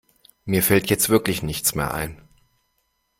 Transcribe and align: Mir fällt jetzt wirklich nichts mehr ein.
Mir 0.45 0.63
fällt 0.63 0.89
jetzt 0.89 1.09
wirklich 1.09 1.43
nichts 1.43 1.75
mehr 1.75 1.93
ein. 1.93 2.19